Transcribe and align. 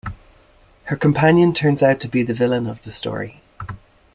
Her 0.85 0.95
companion 0.95 1.53
turns 1.53 1.83
out 1.83 1.99
to 1.99 2.07
be 2.07 2.23
the 2.23 2.33
villain 2.33 2.65
of 2.65 2.81
the 2.81 2.91
story. 2.91 3.43